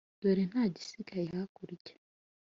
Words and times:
dore 0.21 0.43
ntagisigaye 0.51 1.27
hakurya. 1.37 1.91